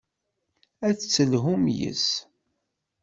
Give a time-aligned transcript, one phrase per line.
[0.87, 2.07] Ad d-telhum yes-s.